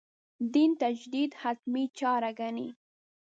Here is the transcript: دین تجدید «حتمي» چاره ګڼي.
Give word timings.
دین 0.53 0.71
تجدید 0.81 1.31
«حتمي» 1.41 1.83
چاره 1.99 2.31
ګڼي. 2.39 2.67